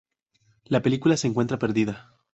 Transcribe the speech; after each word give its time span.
La 0.65 0.81
película 0.81 1.15
se 1.15 1.27
encuentra 1.27 1.59
perdida. 1.59 2.15